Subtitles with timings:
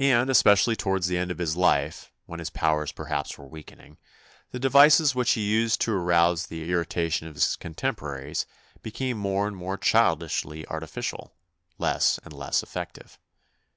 [0.00, 3.96] And, especially towards the end of his life when his powers perhaps were weakening,
[4.50, 8.44] the devices which he used to arouse the irritation of his contemporaries
[8.82, 11.36] became more and more childishly artificial,
[11.78, 13.20] less and less effective.